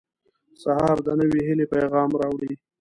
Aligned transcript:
•سهار 0.63 0.97
د 1.05 1.07
نوې 1.19 1.41
هیلې 1.47 1.65
پیغام 1.73 2.09
راوړي. 2.21 2.53